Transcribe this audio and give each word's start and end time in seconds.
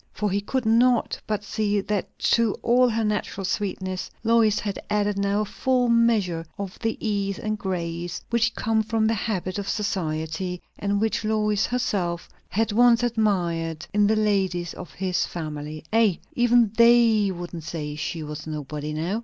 For 0.13 0.31
he 0.31 0.41
could 0.41 0.65
not 0.65 1.21
but 1.27 1.43
see 1.43 1.79
that 1.79 2.17
to 2.33 2.55
all 2.63 2.89
her 2.89 3.03
natural 3.03 3.45
sweetness 3.45 4.09
Lois 4.23 4.57
had 4.57 4.79
added 4.89 5.19
now 5.19 5.41
a 5.41 5.45
full 5.45 5.89
measure 5.89 6.43
of 6.57 6.79
the 6.79 6.97
ease 6.99 7.37
and 7.37 7.55
grace 7.55 8.19
which 8.31 8.55
come 8.55 8.81
from 8.81 9.05
the 9.05 9.13
habit 9.13 9.59
of 9.59 9.69
society, 9.69 10.59
and 10.79 10.99
which 10.99 11.23
Lois 11.23 11.67
herself 11.67 12.27
had 12.49 12.71
once 12.71 13.03
admired 13.03 13.85
in 13.93 14.07
the 14.07 14.15
ladies 14.15 14.73
of 14.73 14.89
his 14.93 15.27
family. 15.27 15.83
"Ay, 15.93 16.17
even 16.35 16.71
they 16.77 17.29
wouldn't 17.29 17.63
say 17.63 17.95
she 17.95 18.23
was 18.23 18.47
nobody 18.47 18.93
now!" 18.93 19.19